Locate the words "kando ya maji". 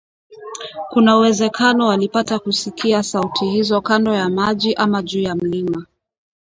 3.81-4.73